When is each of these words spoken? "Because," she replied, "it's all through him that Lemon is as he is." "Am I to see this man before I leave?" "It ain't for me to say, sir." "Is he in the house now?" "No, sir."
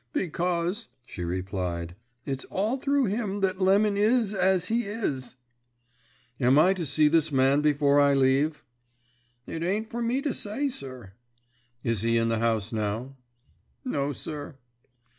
"Because," 0.13 0.87
she 1.05 1.23
replied, 1.23 1.95
"it's 2.25 2.43
all 2.45 2.77
through 2.77 3.05
him 3.05 3.41
that 3.41 3.61
Lemon 3.61 3.97
is 3.97 4.33
as 4.33 4.67
he 4.69 4.85
is." 4.85 5.35
"Am 6.39 6.57
I 6.57 6.73
to 6.73 6.87
see 6.87 7.07
this 7.07 7.31
man 7.31 7.61
before 7.61 7.99
I 8.01 8.15
leave?" 8.15 8.63
"It 9.45 9.61
ain't 9.61 9.91
for 9.91 10.01
me 10.01 10.19
to 10.23 10.33
say, 10.33 10.69
sir." 10.69 11.13
"Is 11.83 12.01
he 12.01 12.17
in 12.17 12.29
the 12.29 12.39
house 12.39 12.73
now?" 12.73 13.15
"No, 13.85 14.11
sir." 14.11 14.55